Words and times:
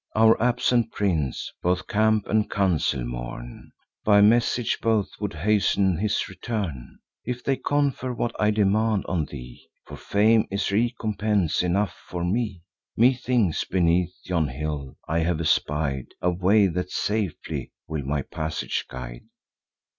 Our 0.15 0.41
absent 0.41 0.91
prince 0.91 1.53
both 1.61 1.85
camp 1.85 2.25
and 2.27 2.49
council 2.49 3.05
mourn; 3.05 3.71
By 4.03 4.21
message 4.21 4.79
both 4.81 5.09
would 5.19 5.33
hasten 5.33 5.95
his 5.99 6.27
return: 6.27 6.97
If 7.23 7.43
they 7.43 7.55
confer 7.57 8.11
what 8.11 8.31
I 8.39 8.49
demand 8.49 9.05
on 9.07 9.25
thee, 9.25 9.61
(For 9.85 9.95
fame 9.95 10.47
is 10.49 10.71
recompense 10.71 11.61
enough 11.61 11.93
for 12.07 12.23
me,) 12.25 12.63
Methinks, 12.97 13.63
beneath 13.63 14.15
yon 14.23 14.47
hill, 14.47 14.97
I 15.07 15.19
have 15.19 15.39
espied 15.39 16.07
A 16.19 16.31
way 16.31 16.65
that 16.65 16.89
safely 16.89 17.69
will 17.87 18.01
my 18.01 18.23
passage 18.23 18.85
guide." 18.89 19.25